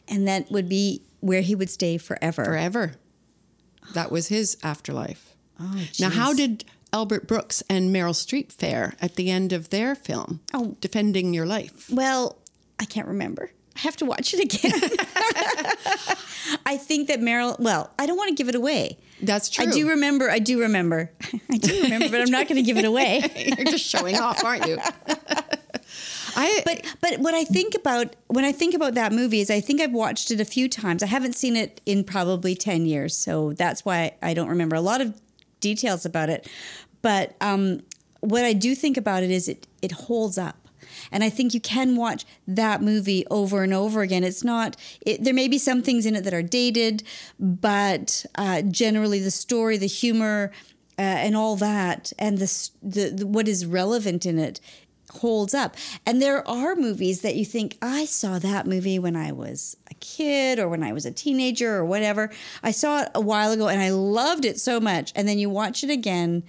And 0.08 0.28
that 0.28 0.52
would 0.52 0.68
be 0.68 1.04
where 1.22 1.42
he 1.42 1.56
would 1.56 1.70
stay 1.70 1.98
forever. 1.98 2.44
forever. 2.44 2.96
That 3.94 4.12
was 4.12 4.28
his 4.28 4.58
afterlife. 4.64 5.36
Oh, 5.60 5.82
Now, 6.00 6.10
how 6.10 6.34
did 6.34 6.66
Albert 6.94 7.28
Brooks 7.28 7.64
and 7.70 7.94
Meryl 7.96 8.14
Streep 8.14 8.52
fare 8.52 8.96
at 9.02 9.16
the 9.16 9.30
end 9.32 9.54
of 9.54 9.70
their 9.70 9.96
film, 9.96 10.42
Oh. 10.54 10.76
Defending 10.82 11.34
Your 11.34 11.46
Life? 11.46 11.90
Well, 11.90 12.38
I 12.80 12.86
can't 12.86 13.08
remember. 13.08 13.52
I 13.78 13.80
have 13.82 13.96
to 13.98 14.06
watch 14.06 14.34
it 14.34 14.40
again. 14.42 14.74
I 16.66 16.76
think 16.78 17.08
that 17.08 17.20
Meryl, 17.22 17.58
well, 17.60 17.90
I 17.98 18.06
don't 18.06 18.18
want 18.18 18.30
to 18.30 18.36
give 18.36 18.50
it 18.50 18.56
away. 18.56 18.98
That's 19.22 19.50
true. 19.50 19.66
I 19.66 19.72
do 19.72 19.88
remember, 19.90 20.30
I 20.30 20.40
do 20.40 20.60
remember. 20.60 21.12
I 21.50 21.58
do 21.58 21.84
remember, 21.84 22.10
but 22.10 22.22
I'm 22.22 22.32
not 22.32 22.48
going 22.50 22.58
to 22.58 22.64
give 22.64 22.78
it 22.78 22.86
away. 22.86 23.22
You're 23.58 23.66
just 23.68 23.86
showing 23.86 24.18
off, 24.20 24.44
aren't 24.44 24.68
you? 24.68 24.78
I 26.36 26.62
But 26.66 26.86
but 27.02 27.20
what 27.20 27.34
I 27.34 27.44
think 27.44 27.76
about 27.76 28.16
when 28.28 28.46
I 28.46 28.52
think 28.52 28.74
about 28.74 28.94
that 28.96 29.12
movie 29.12 29.42
is 29.42 29.50
I 29.52 29.60
think 29.60 29.80
I've 29.82 29.92
watched 29.92 30.32
it 30.32 30.40
a 30.40 30.46
few 30.46 30.68
times. 30.70 31.04
I 31.04 31.08
haven't 31.08 31.34
seen 31.36 31.56
it 31.56 31.82
in 31.86 32.04
probably 32.04 32.56
10 32.56 32.86
years, 32.86 33.16
so 33.18 33.54
that's 33.54 33.84
why 33.86 34.14
I 34.22 34.34
don't 34.34 34.48
remember 34.50 34.76
a 34.76 34.82
lot 34.82 35.02
of 35.02 35.20
details 35.62 36.06
about 36.06 36.30
it. 36.30 36.50
But 37.02 37.36
um, 37.40 37.84
what 38.20 38.44
I 38.44 38.54
do 38.54 38.76
think 38.76 38.98
about 38.98 39.24
it 39.24 39.32
is 39.32 39.48
it 39.48 39.68
it 39.82 39.94
holds 39.94 40.38
up. 40.38 40.58
And 41.12 41.24
I 41.24 41.30
think 41.30 41.54
you 41.54 41.62
can 41.62 41.96
watch 41.96 42.26
that 42.48 42.82
movie 42.82 43.26
over 43.32 43.64
and 43.64 43.74
over 43.74 44.02
again. 44.02 44.24
It's 44.24 44.44
not, 44.44 44.76
it, 45.06 45.24
there 45.24 45.34
may 45.34 45.48
be 45.48 45.58
some 45.58 45.82
things 45.82 46.06
in 46.06 46.16
it 46.16 46.24
that 46.26 46.34
are 46.34 46.44
dated, 46.44 47.04
but 47.40 48.26
uh, 48.36 48.62
generally 48.64 49.20
the 49.20 49.32
story, 49.32 49.78
the 49.78 49.88
humor, 49.88 50.52
uh, 51.00 51.02
and 51.02 51.36
all 51.36 51.56
that, 51.56 52.14
and 52.20 52.38
the, 52.38 52.70
the, 52.84 53.10
the 53.10 53.28
what 53.28 53.48
is 53.48 53.66
relevant 53.66 54.26
in 54.26 54.38
it 54.38 54.60
holds 55.12 55.54
up. 55.54 55.76
And 56.06 56.22
there 56.22 56.48
are 56.48 56.76
movies 56.76 57.22
that 57.22 57.36
you 57.36 57.46
think, 57.46 57.78
I 57.82 58.06
saw 58.06 58.40
that 58.40 58.66
movie 58.68 59.00
when 59.00 59.16
I 59.16 59.32
was 59.32 59.78
a 59.90 59.94
kid 59.96 60.60
or 60.60 60.68
when 60.70 60.84
I 60.84 60.94
was 60.94 61.06
a 61.06 61.12
teenager 61.12 61.76
or 61.76 61.86
whatever. 61.86 62.30
I 62.64 62.72
saw 62.72 63.02
it 63.04 63.10
a 63.14 63.22
while 63.22 63.52
ago 63.52 63.68
and 63.68 63.82
I 63.82 63.90
loved 63.90 64.46
it 64.46 64.60
so 64.60 64.80
much. 64.80 65.12
And 65.16 65.28
then 65.28 65.38
you 65.38 65.50
watch 65.50 65.84
it 65.84 65.90
again 65.90 66.44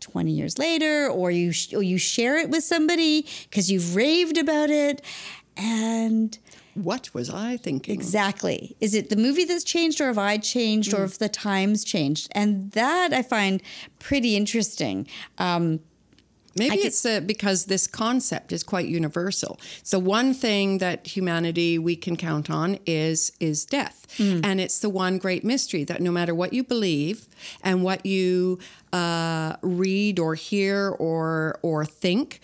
20 0.00 0.30
years 0.30 0.58
later 0.58 1.08
or 1.08 1.30
you 1.30 1.52
or 1.74 1.82
you 1.82 1.98
share 1.98 2.36
it 2.36 2.50
with 2.50 2.62
somebody 2.64 3.26
because 3.48 3.70
you've 3.70 3.96
raved 3.96 4.38
about 4.38 4.70
it 4.70 5.02
and 5.56 6.38
What 6.74 7.14
was 7.14 7.30
I 7.30 7.56
thinking? 7.56 7.94
Exactly. 7.94 8.76
Is 8.80 8.94
it 8.94 9.08
the 9.08 9.16
movie 9.16 9.44
that's 9.44 9.64
changed, 9.64 10.00
or 10.00 10.08
have 10.08 10.18
I 10.18 10.36
changed, 10.36 10.92
or 10.92 11.00
have 11.00 11.16
the 11.18 11.30
times 11.30 11.82
changed? 11.84 12.28
And 12.32 12.70
that 12.72 13.14
I 13.14 13.22
find 13.22 13.62
pretty 13.98 14.36
interesting. 14.36 15.06
Um, 15.38 15.80
Maybe 16.56 16.76
could- 16.76 16.86
it's 16.86 17.04
uh, 17.04 17.20
because 17.20 17.66
this 17.66 17.86
concept 17.86 18.52
is 18.52 18.62
quite 18.62 18.86
universal. 18.88 19.58
So 19.82 19.98
one 19.98 20.34
thing 20.34 20.78
that 20.78 21.06
humanity 21.06 21.78
we 21.78 21.96
can 21.96 22.16
count 22.16 22.50
on 22.50 22.78
is 22.86 23.32
is 23.40 23.64
death, 23.64 24.06
and 24.18 24.60
it's 24.60 24.78
the 24.78 24.88
one 24.90 25.18
great 25.18 25.44
mystery 25.44 25.84
that 25.84 26.00
no 26.00 26.10
matter 26.10 26.34
what 26.34 26.52
you 26.52 26.62
believe 26.64 27.26
and 27.62 27.82
what 27.82 28.06
you 28.06 28.58
uh, 28.92 29.56
read 29.62 30.18
or 30.18 30.34
hear 30.34 30.88
or 30.98 31.58
or 31.62 31.84
think, 31.84 32.40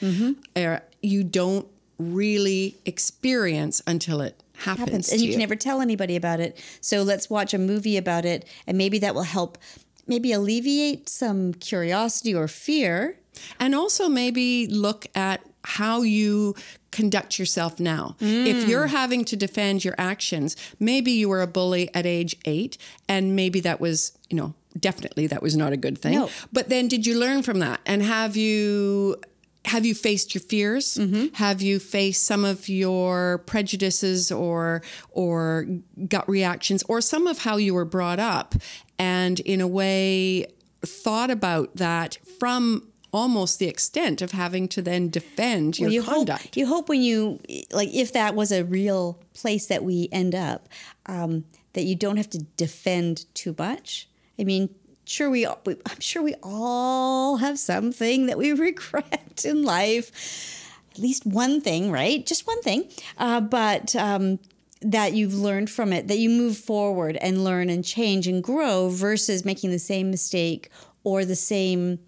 uh, 0.56 0.78
you 1.02 1.24
don't 1.24 1.66
really 1.98 2.76
experience 2.84 3.80
until 3.86 4.20
it 4.20 4.42
happens, 4.56 4.78
happens, 4.88 5.08
and 5.12 5.20
you 5.20 5.26
you. 5.28 5.32
can 5.32 5.40
never 5.40 5.56
tell 5.56 5.80
anybody 5.80 6.16
about 6.16 6.40
it. 6.40 6.56
So 6.80 7.02
let's 7.02 7.28
watch 7.30 7.54
a 7.54 7.58
movie 7.58 7.96
about 7.96 8.24
it, 8.24 8.44
and 8.66 8.76
maybe 8.78 8.98
that 9.00 9.14
will 9.14 9.22
help, 9.22 9.58
maybe 10.06 10.32
alleviate 10.32 11.08
some 11.08 11.54
curiosity 11.54 12.34
or 12.34 12.48
fear. 12.48 13.18
And 13.58 13.74
also 13.74 14.08
maybe 14.08 14.66
look 14.66 15.06
at 15.14 15.42
how 15.64 16.02
you 16.02 16.54
conduct 16.90 17.38
yourself 17.38 17.80
now. 17.80 18.16
Mm. 18.20 18.46
If 18.46 18.68
you're 18.68 18.88
having 18.88 19.24
to 19.26 19.36
defend 19.36 19.84
your 19.84 19.94
actions, 19.96 20.56
maybe 20.78 21.12
you 21.12 21.28
were 21.28 21.40
a 21.40 21.46
bully 21.46 21.88
at 21.94 22.04
age 22.06 22.36
eight, 22.44 22.78
and 23.08 23.36
maybe 23.36 23.60
that 23.60 23.80
was, 23.80 24.16
you 24.28 24.36
know, 24.36 24.54
definitely 24.78 25.26
that 25.28 25.42
was 25.42 25.56
not 25.56 25.72
a 25.72 25.76
good 25.76 25.98
thing. 25.98 26.14
No. 26.14 26.30
But 26.52 26.68
then 26.68 26.88
did 26.88 27.06
you 27.06 27.18
learn 27.18 27.42
from 27.42 27.60
that? 27.60 27.80
And 27.86 28.02
have 28.02 28.36
you 28.36 29.20
have 29.64 29.86
you 29.86 29.94
faced 29.94 30.34
your 30.34 30.42
fears? 30.42 30.96
Mm-hmm. 30.96 31.34
Have 31.34 31.62
you 31.62 31.78
faced 31.78 32.26
some 32.26 32.44
of 32.44 32.68
your 32.68 33.38
prejudices 33.46 34.32
or 34.32 34.82
or 35.10 35.66
gut 36.08 36.28
reactions 36.28 36.82
or 36.88 37.00
some 37.00 37.26
of 37.26 37.38
how 37.38 37.56
you 37.56 37.74
were 37.74 37.84
brought 37.84 38.18
up 38.18 38.54
and 38.98 39.38
in 39.40 39.60
a 39.60 39.68
way 39.68 40.46
thought 40.84 41.30
about 41.30 41.76
that 41.76 42.18
from 42.40 42.91
almost 43.12 43.58
the 43.58 43.68
extent 43.68 44.22
of 44.22 44.32
having 44.32 44.66
to 44.68 44.82
then 44.82 45.10
defend 45.10 45.78
your 45.78 45.88
Well, 45.88 45.94
you 45.94 46.02
conduct. 46.02 46.42
hope 46.44 46.56
you 46.56 46.66
hope 46.66 46.88
when 46.88 47.02
you 47.02 47.40
like 47.72 47.90
if 47.92 48.12
that 48.12 48.34
was 48.34 48.50
a 48.52 48.64
real 48.64 49.18
place 49.34 49.66
that 49.66 49.84
we 49.84 50.08
end 50.12 50.34
up, 50.34 50.68
um, 51.06 51.44
that 51.74 51.84
you 51.84 51.94
don't 51.94 52.16
have 52.16 52.30
to 52.30 52.38
defend 52.56 53.26
too 53.34 53.54
much. 53.58 54.08
I 54.38 54.44
mean, 54.44 54.70
sure 55.04 55.28
we, 55.30 55.46
we 55.66 55.76
I'm 55.86 56.00
sure 56.00 56.22
we 56.22 56.34
all 56.42 57.36
have 57.36 57.58
something 57.58 58.26
that 58.26 58.38
we 58.38 58.52
regret 58.68 59.44
in 59.44 59.62
life. 59.62 60.58
At 60.92 60.98
least 60.98 61.24
one 61.24 61.60
thing, 61.62 61.90
right? 61.90 62.24
Just 62.26 62.46
one 62.46 62.60
thing. 62.62 62.90
Uh, 63.16 63.40
but 63.40 63.96
um, 63.96 64.38
that 64.82 65.14
you've 65.14 65.34
learned 65.34 65.70
from 65.70 65.92
it, 65.92 66.08
that 66.08 66.18
you 66.18 66.28
move 66.28 66.58
forward 66.58 67.16
and 67.16 67.44
learn 67.44 67.70
and 67.70 67.82
change 67.84 68.26
and 68.26 68.42
grow 68.42 68.90
versus 68.90 69.42
making 69.44 69.70
the 69.70 69.78
same 69.78 70.10
mistake 70.10 70.68
or 71.02 71.24
the 71.24 71.36
same 71.36 71.98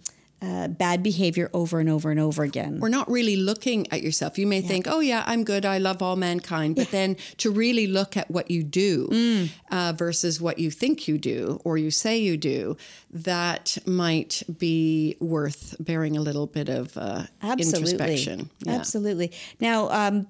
uh, 0.44 0.68
bad 0.68 1.02
behavior 1.02 1.48
over 1.52 1.80
and 1.80 1.88
over 1.88 2.10
and 2.10 2.20
over 2.20 2.42
again. 2.42 2.78
We're 2.80 2.88
not 2.98 3.08
really 3.10 3.36
looking 3.36 3.80
at 3.92 4.02
yourself. 4.02 4.38
You 4.38 4.46
may 4.46 4.60
think, 4.60 4.86
oh, 4.88 5.00
yeah, 5.00 5.22
I'm 5.26 5.42
good. 5.44 5.64
I 5.64 5.78
love 5.78 6.02
all 6.02 6.16
mankind. 6.16 6.76
But 6.76 6.90
then 6.90 7.16
to 7.38 7.50
really 7.50 7.86
look 7.86 8.16
at 8.16 8.30
what 8.30 8.50
you 8.50 8.62
do 8.62 9.08
Mm. 9.08 9.48
uh, 9.70 9.92
versus 9.96 10.40
what 10.40 10.58
you 10.58 10.70
think 10.70 11.08
you 11.08 11.16
do 11.18 11.60
or 11.64 11.78
you 11.78 11.90
say 11.90 12.18
you 12.18 12.36
do, 12.36 12.76
that 13.10 13.78
might 13.86 14.42
be 14.58 15.16
worth 15.20 15.76
bearing 15.80 16.16
a 16.16 16.20
little 16.20 16.46
bit 16.46 16.68
of 16.68 16.96
uh, 16.96 17.22
Absolutely. 17.42 17.92
introspection. 17.92 18.50
Yeah. 18.66 18.72
Absolutely. 18.74 19.32
Now, 19.60 19.88
um, 19.90 20.26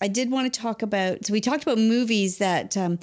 I 0.00 0.08
did 0.08 0.30
want 0.30 0.52
to 0.52 0.60
talk 0.60 0.82
about. 0.82 1.26
So 1.26 1.32
we 1.32 1.40
talked 1.40 1.62
about 1.64 1.78
movies 1.78 2.38
that 2.38 2.76
um, 2.76 2.98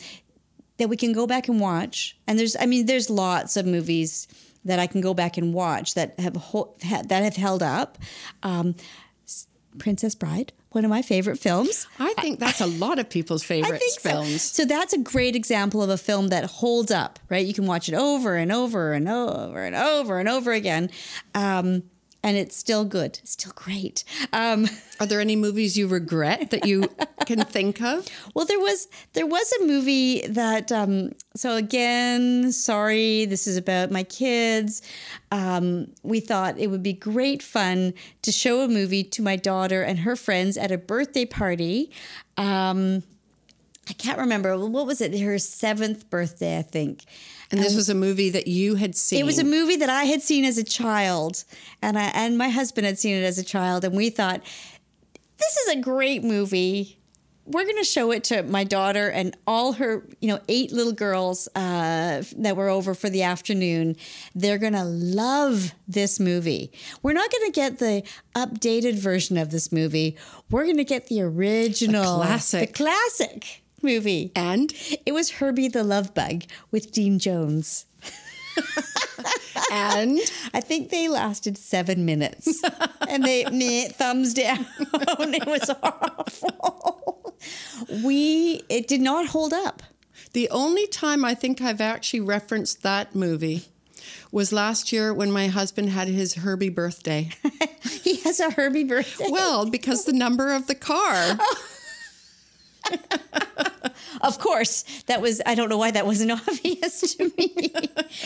that 0.77 0.89
we 0.89 0.97
can 0.97 1.13
go 1.13 1.25
back 1.25 1.47
and 1.47 1.59
watch, 1.59 2.17
and 2.27 2.37
there's. 2.37 2.55
I 2.59 2.65
mean, 2.65 2.85
there's 2.85 3.09
lots 3.09 3.57
of 3.57 3.65
movies 3.65 4.27
that 4.63 4.79
I 4.79 4.87
can 4.87 4.99
go 5.01 5.13
back 5.13 5.37
and 5.37 5.53
watch 5.53 5.93
that 5.93 6.19
have 6.19 6.35
ho- 6.35 6.75
that 6.81 7.11
have 7.11 7.35
held 7.35 7.63
up. 7.63 7.97
Um, 8.43 8.75
Princess 9.77 10.15
Bride, 10.15 10.53
one 10.69 10.85
of 10.85 10.89
my 10.89 11.01
favorite 11.01 11.37
films. 11.37 11.87
I 11.99 12.13
think 12.15 12.39
that's 12.39 12.61
a 12.61 12.65
lot 12.65 12.97
of 12.99 13.09
people's 13.09 13.43
favorite 13.43 13.79
think 13.79 13.99
so. 13.99 14.09
films. 14.09 14.41
So 14.41 14.65
that's 14.65 14.93
a 14.93 14.97
great 14.97 15.35
example 15.35 15.83
of 15.83 15.89
a 15.89 15.97
film 15.97 16.29
that 16.29 16.45
holds 16.45 16.91
up, 16.91 17.19
right? 17.29 17.45
You 17.45 17.53
can 17.53 17.65
watch 17.65 17.89
it 17.89 17.95
over 17.95 18.35
and 18.35 18.51
over 18.51 18.93
and 18.93 19.07
over 19.07 19.63
and 19.63 19.75
over 19.75 20.19
and 20.19 20.29
over 20.29 20.51
again. 20.53 20.89
Um, 21.33 21.83
and 22.25 22.37
it's 22.37 22.57
still 22.57 22.83
good, 22.85 23.19
it's 23.21 23.33
still 23.33 23.51
great. 23.53 24.03
Um, 24.33 24.67
Are 24.99 25.05
there 25.05 25.21
any 25.21 25.35
movies 25.35 25.77
you 25.77 25.87
regret 25.87 26.49
that 26.49 26.65
you 26.65 26.89
can 27.27 27.45
think 27.45 27.81
of? 27.81 28.07
well, 28.33 28.45
there 28.45 28.59
was 28.59 28.87
there 29.13 29.27
was 29.27 29.53
a 29.61 29.65
movie 29.65 30.25
that. 30.27 30.71
Um, 30.71 31.11
so 31.35 31.55
again, 31.55 32.51
sorry, 32.51 33.25
this 33.25 33.45
is 33.45 33.57
about 33.57 33.91
my 33.91 34.03
kids. 34.03 34.81
Um, 35.31 35.91
we 36.01 36.19
thought 36.19 36.57
it 36.57 36.71
would 36.71 36.81
be 36.81 36.93
great 36.93 37.43
fun 37.43 37.93
to 38.23 38.31
show 38.31 38.61
a 38.61 38.67
movie 38.67 39.03
to 39.03 39.21
my 39.21 39.35
daughter 39.35 39.83
and 39.83 39.99
her 39.99 40.15
friends 40.15 40.57
at 40.57 40.71
a 40.71 40.77
birthday 40.77 41.25
party. 41.25 41.91
Um, 42.37 43.03
I 43.87 43.93
can't 43.93 44.17
remember 44.17 44.57
what 44.57 44.87
was 44.87 44.99
it. 44.99 45.19
Her 45.19 45.37
seventh 45.37 46.09
birthday, 46.09 46.57
I 46.57 46.63
think. 46.63 47.03
And 47.51 47.59
this 47.59 47.75
was 47.75 47.89
a 47.89 47.95
movie 47.95 48.29
that 48.31 48.47
you 48.47 48.75
had 48.75 48.95
seen. 48.95 49.19
It 49.19 49.25
was 49.25 49.39
a 49.39 49.43
movie 49.43 49.75
that 49.77 49.89
I 49.89 50.05
had 50.05 50.21
seen 50.21 50.45
as 50.45 50.57
a 50.57 50.63
child, 50.63 51.43
and 51.81 51.97
I 51.97 52.05
and 52.13 52.37
my 52.37 52.49
husband 52.49 52.85
had 52.85 52.97
seen 52.97 53.15
it 53.15 53.23
as 53.23 53.37
a 53.37 53.43
child, 53.43 53.83
and 53.83 53.95
we 53.95 54.09
thought 54.09 54.41
this 55.37 55.57
is 55.57 55.75
a 55.75 55.79
great 55.79 56.23
movie. 56.23 56.99
We're 57.47 57.63
going 57.63 57.77
to 57.77 57.83
show 57.83 58.11
it 58.11 58.23
to 58.25 58.41
my 58.41 58.63
daughter 58.63 59.07
and 59.07 59.37
all 59.45 59.73
her, 59.73 60.07
you 60.19 60.27
know, 60.27 60.39
eight 60.47 60.71
little 60.71 60.93
girls 60.93 61.47
uh, 61.53 62.23
that 62.37 62.57
were 62.57 62.69
over 62.69 62.95
for 62.95 63.07
the 63.07 63.21
afternoon. 63.21 63.97
They're 64.33 64.57
going 64.57 64.73
to 64.73 64.83
love 64.83 65.75
this 65.87 66.19
movie. 66.19 66.71
We're 67.03 67.13
not 67.13 67.31
going 67.31 67.45
to 67.45 67.51
get 67.51 67.77
the 67.77 68.01
updated 68.35 68.97
version 68.97 69.37
of 69.37 69.51
this 69.51 69.71
movie. 69.71 70.17
We're 70.49 70.63
going 70.63 70.77
to 70.77 70.83
get 70.83 71.05
the 71.05 71.21
original, 71.21 72.15
classic. 72.15 72.73
the 72.73 72.83
classic 72.83 73.61
movie. 73.81 74.31
and 74.35 74.73
It 75.05 75.13
was 75.13 75.31
Herbie 75.31 75.67
the 75.67 75.83
Love 75.83 76.13
Bug 76.13 76.43
with 76.71 76.91
Dean 76.91 77.19
Jones. 77.19 77.85
and 79.71 80.19
I 80.53 80.61
think 80.61 80.89
they 80.89 81.07
lasted 81.09 81.57
seven 81.57 82.05
minutes, 82.05 82.61
and 83.09 83.23
they 83.23 83.45
meh, 83.51 83.89
thumbs 83.89 84.33
down. 84.33 84.65
it 84.79 85.45
was 85.45 85.69
awful. 85.83 87.35
We 88.03 88.61
it 88.69 88.87
did 88.87 89.01
not 89.01 89.27
hold 89.27 89.53
up. 89.53 89.83
the 90.33 90.49
only 90.49 90.87
time 90.87 91.25
I 91.25 91.35
think 91.35 91.61
I've 91.61 91.81
actually 91.81 92.21
referenced 92.21 92.81
that 92.83 93.13
movie 93.15 93.65
was 94.31 94.51
last 94.53 94.91
year 94.91 95.13
when 95.13 95.31
my 95.31 95.47
husband 95.47 95.89
had 95.89 96.07
his 96.07 96.35
Herbie 96.35 96.69
birthday. 96.69 97.29
He 98.03 98.17
has 98.21 98.39
a 98.39 98.51
Herbie 98.51 98.83
birthday. 98.83 99.27
Well, 99.29 99.65
because 99.69 100.05
the 100.05 100.13
number 100.13 100.51
of 100.53 100.67
the 100.67 100.75
car. 100.75 101.37
Of 104.21 104.39
course, 104.39 104.83
that 105.07 105.21
was. 105.21 105.41
I 105.45 105.55
don't 105.55 105.69
know 105.69 105.77
why 105.77 105.91
that 105.91 106.05
wasn't 106.05 106.31
obvious 106.47 107.15
to 107.15 107.31
me. 107.37 107.73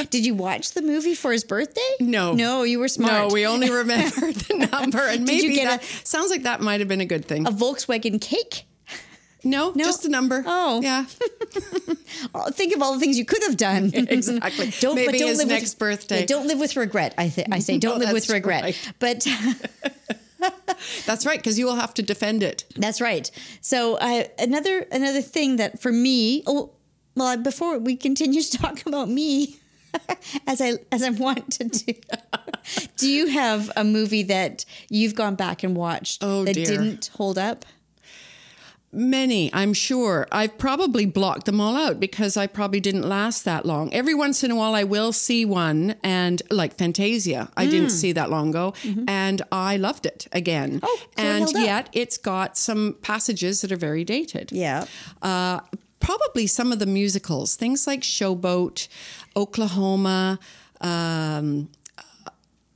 did 0.10 0.26
you 0.26 0.34
watch 0.36 0.72
the 0.72 0.82
movie 0.82 1.16
for 1.16 1.32
his 1.32 1.44
birthday? 1.44 1.82
No. 2.00 2.34
no, 2.34 2.64
you 2.64 2.80
were 2.80 2.88
smart. 2.88 3.14
No, 3.30 3.34
we 3.34 3.46
only 3.46 3.70
remember 3.72 4.32
the 4.32 4.68
number, 4.72 5.00
and 5.00 5.26
Did 5.26 5.42
you 5.44 5.50
maybe 5.50 5.56
get 5.62 5.82
that 5.82 5.84
sounds 6.08 6.32
like 6.32 6.44
that 6.44 6.62
might 6.62 6.80
have 6.80 6.88
been 6.90 7.02
a 7.02 7.06
good 7.06 7.26
thing. 7.26 7.48
a 7.48 7.52
Volkswagen 7.52 8.20
cake. 8.22 8.66
no, 9.44 9.72
No. 9.76 9.84
just 9.86 10.04
the 10.04 10.10
number. 10.10 10.44
Oh. 10.46 10.82
yeah, 10.82 11.06
think 12.52 12.76
of 12.76 12.82
all 12.82 12.94
the 12.94 13.00
things 13.00 13.18
you 13.18 13.26
could 13.26 13.44
have 13.44 13.58
done. 13.58 13.92
exactly. 13.94 14.72
Don't, 14.80 14.96
maybe 14.96 15.18
don't 15.20 15.30
his 15.30 15.38
live 15.40 15.48
next 15.48 15.72
with, 15.74 15.80
birthday. 15.80 16.20
Yeah, 16.22 16.26
don't 16.26 16.48
live 16.48 16.60
with 16.60 16.76
regret. 16.76 17.14
I, 17.18 17.30
th- 17.30 17.48
I 17.52 17.60
say 17.60 17.78
don't 17.78 18.00
No, 18.00 18.06
live 18.06 18.14
with 18.14 18.30
regret. 18.30 18.64
right. 18.64 18.94
But 19.00 19.26
That's 21.06 21.26
right, 21.26 21.40
because 21.40 21.58
you 21.60 21.66
will 21.66 21.76
have 21.76 21.94
to 21.96 22.02
defend 22.02 22.44
it. 22.44 22.66
That's 22.76 23.02
right. 23.02 23.30
So 23.62 23.96
uh, 23.96 24.24
another 24.38 24.86
another 24.92 25.22
thing 25.22 25.56
that 25.58 25.80
for 25.82 25.92
me, 25.92 26.44
oh 26.48 26.72
well, 27.16 27.38
before 27.38 27.78
we 27.80 27.96
continue 27.96 28.42
to 28.42 28.58
talk 28.58 28.86
about 28.86 29.10
me, 29.10 29.58
as 30.48 30.62
I 30.62 30.74
as 30.92 31.04
I 31.04 31.10
want 31.10 31.52
to 31.54 31.64
do, 31.66 31.94
do 32.98 33.10
you 33.10 33.28
have 33.28 33.72
a 33.76 33.84
movie 33.84 34.24
that 34.24 34.66
you've 34.90 35.16
gone 35.16 35.36
back 35.36 35.64
and 35.64 35.76
watched 35.76 36.24
Oh, 36.24 36.44
that 36.46 36.54
dear. 36.54 36.66
didn't 36.66 37.10
hold 37.16 37.38
up? 37.38 37.66
Many, 38.92 39.54
I'm 39.54 39.74
sure. 39.74 40.28
I've 40.32 40.58
probably 40.58 41.06
blocked 41.06 41.46
them 41.46 41.62
all 41.62 41.76
out 41.76 42.00
because 42.00 42.36
I 42.36 42.48
probably 42.48 42.80
didn't 42.80 43.08
last 43.08 43.46
that 43.46 43.64
long. 43.64 43.94
Every 43.94 44.16
once 44.16 44.44
in 44.44 44.50
a 44.50 44.56
while, 44.56 44.74
I 44.74 44.84
will 44.84 45.14
see 45.14 45.46
one, 45.46 45.96
and 46.04 46.42
like 46.50 46.76
Fantasia, 46.76 47.52
I 47.56 47.68
didn't 47.68 47.92
see 47.92 48.12
that 48.14 48.32
long 48.32 48.50
ago, 48.50 48.74
and 49.08 49.44
I 49.52 49.78
loved 49.78 50.08
it 50.08 50.28
again. 50.32 50.80
Mm. 50.80 50.84
Oh, 50.84 50.98
so 50.98 51.24
and 51.24 51.44
up. 51.44 51.54
yet 51.54 51.90
it's 51.94 52.18
got 52.18 52.58
some 52.58 52.98
passages 53.02 53.62
that 53.62 53.72
are 53.72 53.78
very 53.78 54.04
dated. 54.04 54.52
Yeah. 54.52 54.86
Uh, 55.22 55.60
probably 56.00 56.48
some 56.48 56.72
of 56.72 56.80
the 56.80 56.88
musicals, 56.88 57.56
things 57.56 57.86
like 57.86 58.02
Showboat, 58.02 58.88
Oklahoma, 59.36 60.40
um, 60.82 61.70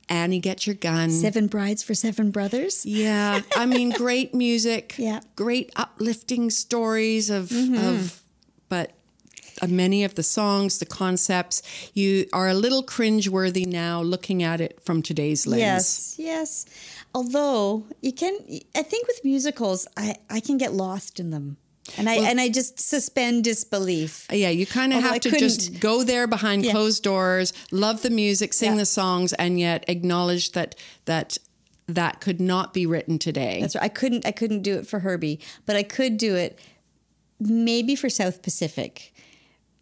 Annie, 0.08 0.40
Get 0.40 0.66
Your 0.66 0.76
Gun. 0.76 1.10
Seven 1.10 1.46
Brides 1.46 1.82
for 1.82 1.94
Seven 1.94 2.30
Brothers. 2.30 2.84
Yeah, 2.84 3.40
I 3.56 3.66
mean, 3.66 3.90
great 3.96 4.34
music. 4.34 4.94
Yeah. 4.98 5.20
great 5.36 5.70
uplifting 5.76 6.50
stories 6.50 7.30
of 7.30 7.50
of, 7.52 8.22
but 8.68 8.92
uh, 9.62 9.66
many 9.68 10.04
of 10.04 10.14
the 10.14 10.22
songs, 10.22 10.78
the 10.78 10.86
concepts, 10.86 11.62
you 11.94 12.26
are 12.32 12.48
a 12.48 12.54
little 12.54 12.82
cringeworthy 12.82 13.66
now 13.66 14.02
looking 14.02 14.42
at 14.42 14.60
it 14.60 14.80
from 14.84 15.02
today's 15.02 15.46
lens. 15.46 15.60
Yes, 15.60 16.14
yes. 16.18 16.66
Although 17.14 17.86
you 18.02 18.12
can, 18.12 18.36
I 18.74 18.82
think 18.82 19.06
with 19.06 19.24
musicals, 19.24 19.86
I, 19.96 20.16
I 20.28 20.40
can 20.40 20.58
get 20.58 20.72
lost 20.72 21.20
in 21.20 21.30
them, 21.30 21.56
and 21.98 22.08
I 22.08 22.14
and 22.14 22.40
I 22.40 22.48
just 22.48 22.80
suspend 22.80 23.44
disbelief. 23.44 24.26
Yeah, 24.32 24.48
you 24.50 24.66
kind 24.66 24.92
of 24.92 24.96
Although 24.96 25.08
I 25.08 25.12
have 25.14 25.20
to 25.22 25.30
couldn't- 25.30 25.48
just 25.48 25.80
go 25.80 26.02
there 26.02 26.26
behind 26.26 26.64
Yeah. 26.64 26.72
closed 26.72 27.02
doors, 27.02 27.52
love 27.70 28.02
the 28.02 28.10
music, 28.10 28.52
sing 28.52 28.72
Yeah. 28.72 28.78
the 28.78 28.86
songs, 28.86 29.32
and 29.34 29.58
yet 29.60 29.84
acknowledge 29.88 30.52
that 30.52 30.74
that 31.04 31.38
that 31.86 32.20
could 32.20 32.40
not 32.40 32.72
be 32.72 32.86
written 32.86 33.18
today. 33.18 33.58
That's 33.60 33.74
right. 33.74 33.84
I 33.84 33.88
couldn't 33.88 34.24
I 34.26 34.30
couldn't 34.32 34.62
do 34.62 34.74
it 34.78 34.86
for 34.86 35.00
Herbie, 35.00 35.38
but 35.66 35.76
I 35.76 35.82
could 35.82 36.16
do 36.16 36.34
it 36.34 36.58
maybe 37.38 37.94
for 37.96 38.08
South 38.08 38.40
Pacific, 38.42 39.12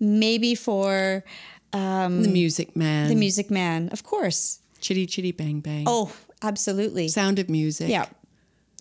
maybe 0.00 0.54
for 0.54 1.24
um, 1.72 2.22
the 2.24 2.28
Music 2.28 2.74
Man, 2.76 3.08
the 3.08 3.14
Music 3.14 3.50
Man, 3.50 3.88
of 3.92 4.02
course. 4.02 4.58
Chitty 4.80 5.06
Chitty 5.06 5.30
Bang 5.32 5.60
Bang, 5.60 5.84
Oh, 5.86 6.12
absolutely. 6.42 7.06
Sound 7.08 7.38
of 7.38 7.48
Music. 7.48 7.88
Yeah. 7.88 8.06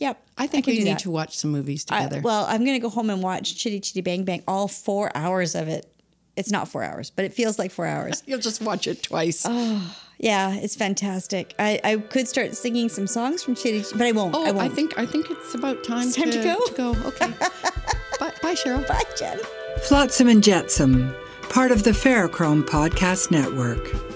Yep. 0.02 0.22
I 0.38 0.48
think 0.48 0.66
could 0.66 0.72
we 0.74 0.80
need 0.84 0.92
that. 0.94 1.00
to 1.00 1.12
watch 1.12 1.38
some 1.38 1.52
movies 1.52 1.86
I- 1.90 2.04
together. 2.04 2.22
well, 2.22 2.46
I'm 2.50 2.66
going 2.66 2.76
to 2.76 2.80
go 2.80 2.90
home 2.90 3.10
and 3.10 3.22
watch 3.24 3.56
Chitty 3.56 3.80
Chitty 3.80 4.02
Bang 4.02 4.26
Bang, 4.26 4.44
all 4.48 4.68
four 4.68 5.12
hours 5.16 5.56
of 5.56 5.68
it. 5.70 5.88
It's 6.36 6.50
not 6.52 6.68
four 6.68 6.84
hours, 6.84 7.10
but 7.12 7.24
it 7.26 7.34
feels 7.34 7.60
like 7.60 7.72
four 7.72 7.86
hours. 7.86 8.24
You'll 8.28 8.40
just 8.40 8.62
watch 8.62 8.88
it 8.88 9.04
twice. 9.04 9.46
Oh, 9.48 9.96
Yeah, 10.18 10.54
it's 10.56 10.76
fantastic. 10.76 11.54
I, 11.60 11.80
I 11.84 11.98
could 11.98 12.28
start 12.28 12.56
singing 12.56 12.90
some 12.90 13.06
songs 13.08 13.44
from 13.44 13.54
Chitty, 13.56 13.84
but 13.96 14.08
I 14.08 14.12
won't. 14.12 14.34
Oh, 14.36 14.44
I 14.46 14.50
I, 14.50 14.52
won't. 14.52 14.74
think 14.74 14.98
I 14.98 15.06
think 15.06 15.30
it's 15.30 15.54
about 15.56 15.84
time, 15.84 16.08
It's 16.08 16.16
time 16.16 16.32
to 16.32 16.44
go? 16.44 16.60
To 16.68 16.74
go. 16.74 16.90
Okay. 17.10 17.28
bye, 18.20 18.34
bye, 18.42 18.56
Sheril. 18.56 18.88
Bye, 18.88 19.04
Jen. 19.18 19.40
Flotsam 19.84 20.28
and 20.30 20.44
Jetsam, 20.44 21.14
part 21.50 21.72
of 21.72 21.84
the 21.84 21.92
Ferrochrome 21.92 22.64
Podcast 22.64 23.30
Network. 23.30 24.11